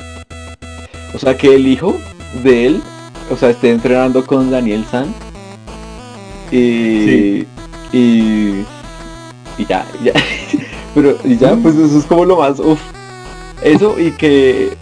o 1.13 1.19
sea, 1.19 1.37
que 1.37 1.55
el 1.55 1.67
hijo 1.67 1.95
de 2.43 2.67
él, 2.67 2.81
o 3.29 3.35
sea, 3.35 3.49
esté 3.49 3.71
entrenando 3.71 4.25
con 4.25 4.51
Daniel 4.51 4.85
San. 4.89 5.13
Y... 6.51 7.05
Sí. 7.05 7.47
Y... 7.93 8.65
Y 9.57 9.65
ya, 9.67 9.85
y 10.01 10.05
ya. 10.05 10.13
pero 10.95 11.17
y 11.23 11.37
ya, 11.37 11.55
pues 11.55 11.75
eso 11.75 11.99
es 11.99 12.05
como 12.05 12.25
lo 12.25 12.37
más... 12.37 12.59
Uf. 12.59 12.79
Eso 13.63 13.99
y 13.99 14.11
que... 14.11 14.77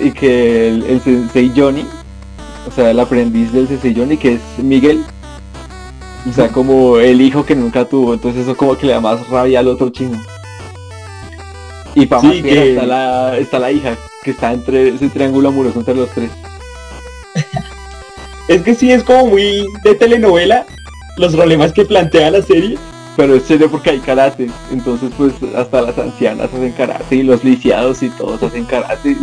Y 0.00 0.10
que 0.10 0.68
el, 0.68 0.84
el 0.84 1.00
sensei 1.00 1.52
Johnny, 1.54 1.84
o 2.66 2.70
sea, 2.70 2.90
el 2.90 2.98
aprendiz 2.98 3.52
del 3.52 3.68
sensei 3.68 3.94
Johnny, 3.94 4.16
que 4.16 4.34
es 4.34 4.40
Miguel, 4.58 5.04
o 6.28 6.32
sea, 6.32 6.48
como 6.48 6.98
el 6.98 7.20
hijo 7.20 7.44
que 7.44 7.54
nunca 7.56 7.84
tuvo, 7.84 8.14
entonces 8.14 8.42
eso 8.42 8.56
como 8.56 8.76
que 8.76 8.86
le 8.86 8.92
da 8.92 9.00
más 9.00 9.28
rabia 9.28 9.60
al 9.60 9.68
otro 9.68 9.90
chino. 9.90 10.20
Y 11.94 12.06
para 12.06 12.22
Sí, 12.22 12.42
que- 12.42 12.72
está 12.74 12.86
la, 12.86 13.38
está 13.38 13.58
la 13.58 13.70
hija, 13.72 13.96
que 14.22 14.30
está 14.30 14.52
entre 14.52 14.88
ese 14.88 15.08
triángulo 15.08 15.48
amoroso 15.48 15.78
entre 15.80 15.94
los 15.94 16.08
tres. 16.10 16.30
Es 18.48 18.62
que 18.62 18.74
sí 18.74 18.90
es 18.90 19.04
como 19.04 19.26
muy 19.28 19.64
de 19.84 19.94
telenovela 19.94 20.66
los 21.16 21.34
problemas 21.34 21.72
que 21.72 21.84
plantea 21.84 22.30
la 22.30 22.42
serie. 22.42 22.76
Pero 23.16 23.36
es 23.36 23.46
chévere 23.46 23.68
porque 23.68 23.90
hay 23.90 23.98
karate, 24.00 24.50
entonces 24.72 25.10
pues 25.16 25.32
hasta 25.56 25.82
las 25.82 25.96
ancianas 25.98 26.48
hacen 26.52 26.72
karate 26.72 27.16
y 27.16 27.22
los 27.22 27.44
lisiados 27.44 28.02
y 28.02 28.08
todos 28.10 28.42
hacen 28.42 28.64
karate. 28.64 29.16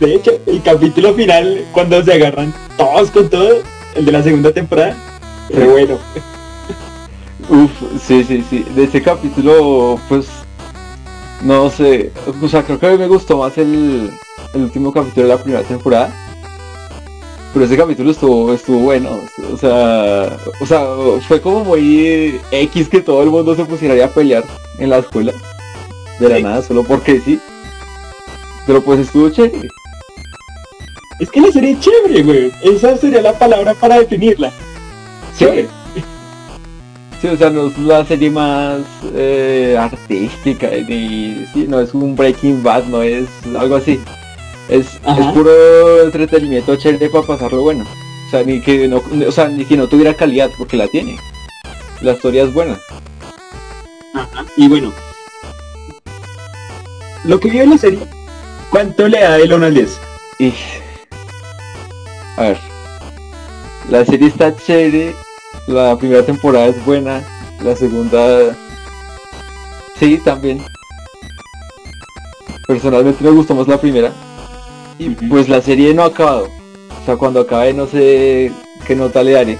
De 0.00 0.14
hecho, 0.14 0.32
el 0.46 0.62
capítulo 0.62 1.12
final, 1.14 1.64
cuando 1.72 2.02
se 2.02 2.14
agarran 2.14 2.52
todos 2.78 3.10
con 3.10 3.28
todo, 3.28 3.58
el 3.94 4.04
de 4.04 4.12
la 4.12 4.22
segunda 4.22 4.50
temporada, 4.50 4.96
fue 5.52 5.66
bueno. 5.70 5.98
Uf, 7.48 7.70
sí, 8.06 8.24
sí, 8.24 8.44
sí. 8.48 8.64
De 8.74 8.84
ese 8.84 9.02
capítulo, 9.02 9.98
pues, 10.08 10.26
no 11.42 11.70
sé, 11.70 12.12
o 12.42 12.48
sea, 12.48 12.62
creo 12.62 12.78
que 12.78 12.86
a 12.86 12.90
mí 12.90 12.98
me 12.98 13.08
gustó 13.08 13.38
más 13.38 13.56
el, 13.58 14.10
el 14.54 14.60
último 14.62 14.92
capítulo 14.92 15.26
de 15.26 15.34
la 15.34 15.42
primera 15.42 15.62
temporada. 15.64 16.12
Pero 17.52 17.64
ese 17.64 17.76
capítulo 17.76 18.12
estuvo, 18.12 18.52
estuvo 18.52 18.78
bueno, 18.78 19.08
o 19.52 19.56
sea, 19.56 20.36
o 20.60 20.66
sea, 20.66 20.86
fue 21.26 21.40
como 21.40 21.64
muy 21.64 22.40
X 22.52 22.88
que 22.88 23.00
todo 23.00 23.24
el 23.24 23.30
mundo 23.30 23.56
se 23.56 23.64
pusiera 23.64 24.04
a 24.04 24.08
pelear 24.08 24.44
en 24.78 24.90
la 24.90 24.98
escuela. 24.98 25.32
De 26.20 26.28
la 26.28 26.36
Sí. 26.36 26.42
nada, 26.44 26.62
solo 26.62 26.84
porque 26.84 27.20
sí. 27.20 27.40
Pero 28.66 28.80
pues 28.82 29.00
estuvo 29.00 29.30
chévere. 29.30 29.68
Es 31.18 31.28
que 31.30 31.40
la 31.40 31.50
serie 31.50 31.72
es 31.72 31.80
chévere, 31.80 32.22
güey. 32.22 32.52
Esa 32.62 32.96
sería 32.96 33.20
la 33.20 33.32
palabra 33.36 33.74
para 33.74 33.98
definirla. 33.98 34.52
Chévere. 35.40 35.68
Sí, 37.22 37.28
o 37.28 37.36
sea, 37.36 37.48
no 37.48 37.68
es 37.68 37.78
la 37.78 38.04
serie 38.04 38.30
más 38.30 38.80
eh, 39.14 39.74
artística, 39.78 40.68
ni, 40.86 41.46
sí, 41.54 41.64
no 41.66 41.80
es 41.80 41.94
un 41.94 42.14
Breaking 42.14 42.62
Bad, 42.62 42.84
no 42.84 43.00
es 43.00 43.26
algo 43.58 43.76
así. 43.76 43.98
Es, 44.68 44.86
es 44.96 45.26
puro 45.32 46.02
entretenimiento 46.02 46.76
chévere 46.76 47.08
para 47.08 47.26
pasarlo 47.26 47.62
bueno. 47.62 47.86
O 48.26 48.30
sea, 48.30 48.42
ni 48.42 48.60
que 48.60 48.86
no, 48.86 49.02
o 49.26 49.32
sea, 49.32 49.48
ni 49.48 49.64
que 49.64 49.78
no 49.78 49.86
tuviera 49.86 50.12
calidad, 50.12 50.50
porque 50.58 50.76
la 50.76 50.88
tiene. 50.88 51.16
La 52.02 52.12
historia 52.12 52.42
es 52.42 52.52
buena. 52.52 52.78
Ajá. 54.12 54.44
Y 54.58 54.68
bueno, 54.68 54.92
lo 57.24 57.40
que 57.40 57.48
vio 57.48 57.62
en 57.62 57.70
la 57.70 57.78
serie, 57.78 58.00
¿cuánto 58.70 59.08
le 59.08 59.20
da 59.20 59.38
del 59.38 59.54
1 59.54 59.66
al 59.66 59.74
10? 59.74 60.00
Y... 60.38 60.52
A 62.36 62.42
ver. 62.42 62.58
La 63.88 64.04
serie 64.04 64.28
está 64.28 64.54
chévere. 64.54 65.14
La 65.70 65.96
primera 65.96 66.24
temporada 66.26 66.66
es 66.66 66.84
buena. 66.84 67.22
La 67.62 67.76
segunda... 67.76 68.56
Sí, 69.96 70.18
también. 70.24 70.60
Personalmente 72.66 73.22
me 73.22 73.30
gustó 73.30 73.54
más 73.54 73.68
la 73.68 73.80
primera. 73.80 74.12
Y 74.98 75.10
pues 75.10 75.48
la 75.48 75.62
serie 75.62 75.94
no 75.94 76.02
ha 76.02 76.06
acabado. 76.06 76.48
O 77.00 77.04
sea, 77.06 77.16
cuando 77.16 77.40
acabe 77.40 77.72
no 77.72 77.86
sé 77.86 78.50
qué 78.84 78.96
nota 78.96 79.22
le 79.22 79.32
daré. 79.32 79.58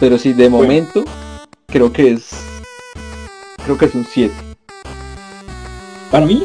Pero 0.00 0.16
sí, 0.16 0.32
de 0.32 0.48
Bueno. 0.48 0.64
momento 0.64 1.04
creo 1.66 1.92
que 1.92 2.12
es... 2.12 2.30
Creo 3.62 3.76
que 3.76 3.84
es 3.84 3.94
un 3.94 4.06
7. 4.10 4.32
Para 6.10 6.24
mí, 6.24 6.44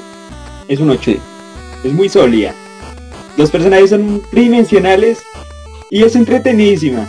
es 0.67 0.81
un 0.81 0.89
8. 0.89 1.01
Sí. 1.03 1.19
Es 1.85 1.93
muy 1.93 2.09
sólida. 2.09 2.53
Los 3.37 3.49
personajes 3.49 3.91
son 3.91 4.21
tridimensionales 4.29 5.23
y 5.89 6.03
es 6.03 6.17
entretenidísima. 6.17 7.07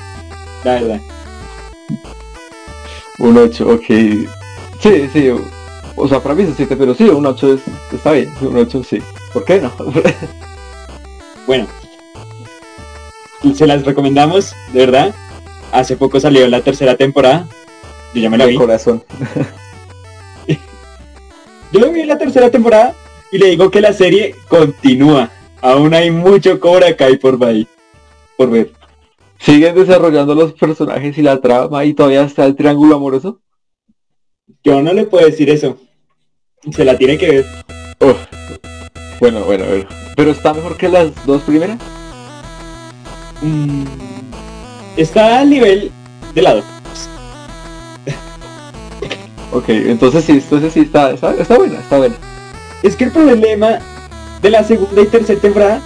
La 0.63 0.75
verdad. 0.75 1.01
Un 3.19 3.39
8, 3.39 3.69
ok. 3.69 3.87
Sí, 4.81 5.09
sí. 5.13 5.31
O, 5.97 6.09
sea, 6.09 6.21
para 6.21 6.35
mí 6.35 6.43
es 6.43 6.51
7, 6.57 6.77
pero 6.77 6.95
sí, 6.95 7.05
un 7.05 7.25
8 7.25 7.55
es, 7.55 7.61
está 7.93 8.13
bien. 8.13 8.33
Un 8.41 8.57
8 8.57 8.83
sí. 8.85 9.03
¿Por 9.33 9.45
qué 9.45 9.61
no? 9.61 9.73
Bueno, 11.47 11.69
se 13.55 13.67
las 13.69 13.85
recomendamos, 13.85 14.53
de 14.73 14.81
verdad. 14.81 15.15
Hace 15.71 15.97
poco 15.97 16.19
salió 16.19 16.47
la 16.49 16.61
tercera 16.61 16.97
temporada. 16.97 17.47
Yo 18.15 18.21
ya 18.21 18.31
me 18.31 18.39
la 18.39 18.47
vi. 18.47 18.57
corazón. 18.57 19.05
Yo 21.73 21.81
lo 21.81 21.93
vi 21.93 22.01
en 22.01 22.09
la 22.09 22.19
tercera 22.19 22.51
temporada 22.51 22.95
y 23.31 23.39
le 23.39 23.47
digo 23.49 23.71
que 23.71 23.81
la 23.81 23.93
serie 23.93 24.35
continúa. 24.49 25.31
Aún 25.61 25.95
hay 25.95 26.11
mucho 26.11 26.59
Cobra 26.61 26.97
Kai 26.97 27.17
por 27.17 27.43
ahí. 27.45 27.67
Por 28.37 28.51
ver. 28.51 28.73
Siguen 29.39 29.75
desarrollando 29.75 30.35
los 30.35 30.53
personajes 30.53 31.17
y 31.19 31.23
la 31.23 31.41
trama 31.41 31.85
y 31.85 31.95
todavía 31.95 32.23
está 32.23 32.45
el 32.47 32.57
triángulo 32.57 32.97
amoroso. 32.97 33.41
Yo 34.65 34.83
no 34.83 34.93
le 34.93 35.05
puedo 35.05 35.27
decir 35.27 35.51
eso. 35.51 35.79
Se 36.73 36.85
la 36.85 36.97
tiene 36.97 37.19
que 37.19 37.29
ver. 37.29 37.47
Uf. 38.01 38.17
Bueno, 39.21 39.45
bueno, 39.45 39.65
bueno. 39.65 39.87
Pero 40.17 40.31
está 40.31 40.53
mejor 40.55 40.77
que 40.77 40.89
las 40.89 41.27
dos 41.27 41.43
primeras. 41.43 41.79
Mm, 43.43 43.85
está 44.97 45.41
al 45.41 45.51
nivel 45.51 45.93
de 46.35 46.43
lado. 46.43 46.63
Ok, 49.53 49.69
entonces 49.69 50.25
sí, 50.25 50.33
entonces 50.33 50.73
sí 50.73 50.81
está, 50.81 51.13
está, 51.13 51.35
está 51.35 51.57
buena, 51.57 51.79
está 51.79 51.99
buena. 51.99 52.17
Es 52.83 52.97
que 52.97 53.05
el 53.05 53.11
problema 53.11 53.79
de 54.43 54.51
la 54.51 54.65
segunda 54.65 55.01
y 55.01 55.07
tercera 55.07 55.41
temporada 55.41 55.81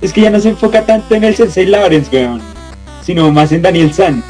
es 0.00 0.12
que 0.12 0.20
ya 0.20 0.30
no 0.30 0.38
se 0.38 0.50
enfoca 0.50 0.84
tanto 0.84 1.14
en 1.14 1.24
el 1.24 1.34
Sensei 1.34 1.66
Lawrence, 1.66 2.14
weón, 2.14 2.40
sino 3.06 3.30
más 3.32 3.52
en 3.52 3.62
Daniel 3.62 3.94
San. 3.94 4.22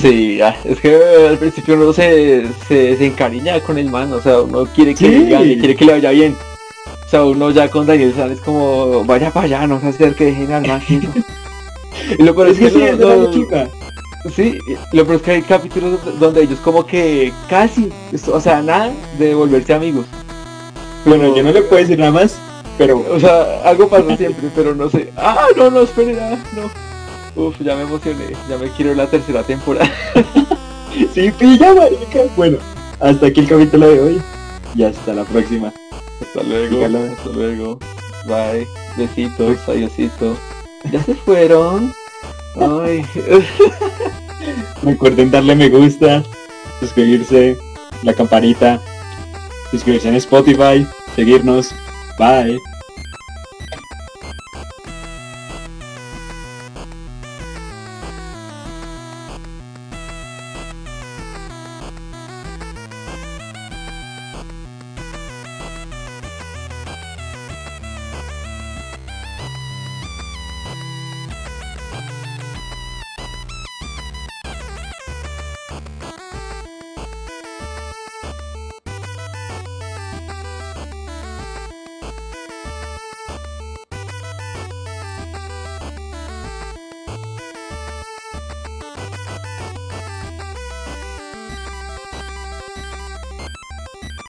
Sí, 0.00 0.36
ya, 0.38 0.56
es 0.64 0.78
que 0.80 0.98
al 1.28 1.38
principio 1.38 1.74
uno 1.74 1.92
se, 1.92 2.44
se, 2.68 2.96
se 2.96 3.06
encariña 3.06 3.60
con 3.60 3.78
el 3.78 3.90
man, 3.90 4.12
o 4.12 4.20
sea, 4.20 4.40
uno 4.40 4.64
quiere 4.66 4.94
que 4.94 5.06
Sí. 5.06 5.10
le 5.24 5.30
gane, 5.30 5.58
quiere 5.58 5.74
que 5.76 5.84
le 5.84 5.92
vaya 5.92 6.10
bien. 6.10 6.36
O 7.06 7.08
sea, 7.10 7.24
uno 7.24 7.50
ya 7.50 7.68
con 7.68 7.86
Daniel 7.86 8.14
San 8.14 8.30
es 8.30 8.40
como, 8.40 9.04
vaya 9.04 9.30
para 9.30 9.46
allá, 9.46 9.66
no 9.66 9.80
se 9.80 9.88
acerque, 9.88 10.26
dejen 10.26 10.52
al 10.52 10.66
man 10.66 10.80
quieto". 10.86 11.08
Y 12.18 12.22
lo 12.22 12.34
peor 12.34 12.48
Es 12.48 12.58
que 12.58 12.70
sí, 12.70 12.78
la 12.78 12.92
no- 12.92 13.30
chica. 13.30 13.68
Sí, 14.36 14.58
lo 14.92 15.04
peor 15.04 15.16
es 15.16 15.22
que 15.22 15.30
hay 15.32 15.42
capítulos 15.42 15.98
donde 16.20 16.42
ellos 16.42 16.58
como 16.60 16.84
que 16.86 17.32
casi, 17.48 17.90
o 18.30 18.40
sea, 18.40 18.60
nada 18.62 18.92
de 19.18 19.34
volverse 19.34 19.72
amigos. 19.74 20.04
Bueno, 21.04 21.34
yo 21.34 21.42
no 21.42 21.52
le 21.52 21.62
puedo 21.62 21.80
decir 21.80 21.98
nada 21.98 22.12
más, 22.12 22.36
pero 22.76 23.04
O 23.10 23.18
sea, 23.18 23.62
algo 23.64 23.88
pasa 23.88 24.16
siempre, 24.16 24.48
pero 24.54 24.74
no 24.74 24.90
sé. 24.90 25.10
Ah, 25.16 25.46
no, 25.56 25.70
no, 25.70 25.80
espere, 25.82 26.18
ah, 26.20 26.36
no. 26.54 26.89
Uf, 27.36 27.60
ya 27.60 27.76
me 27.76 27.82
emocioné, 27.82 28.32
ya 28.48 28.58
me 28.58 28.68
quiero 28.70 28.94
la 28.94 29.06
tercera 29.06 29.42
temporada. 29.42 29.90
sí, 31.14 31.30
pilla, 31.38 31.74
marica. 31.74 32.20
Bueno, 32.36 32.58
hasta 32.98 33.26
aquí 33.26 33.40
el 33.40 33.48
capítulo 33.48 33.88
de 33.88 34.00
hoy. 34.00 34.22
Y 34.74 34.82
hasta 34.82 35.14
la 35.14 35.24
próxima. 35.24 35.72
Hasta 36.20 36.42
luego, 36.42 36.76
Dígalo. 36.76 36.98
hasta 37.12 37.30
luego. 37.30 37.78
Bye, 38.26 38.66
besitos, 38.96 39.56
adiosito. 39.68 40.36
Ya 40.92 41.02
se 41.02 41.14
fueron. 41.14 41.92
Ay, 42.56 43.04
Recuerden 44.82 45.30
darle 45.30 45.54
me 45.54 45.68
gusta, 45.68 46.22
suscribirse, 46.80 47.56
la 48.02 48.12
campanita, 48.14 48.80
suscribirse 49.70 50.08
en 50.08 50.16
Spotify, 50.16 50.86
seguirnos. 51.14 51.70
Bye. 52.18 52.58